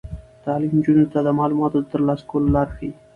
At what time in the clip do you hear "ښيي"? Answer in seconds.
2.75-2.89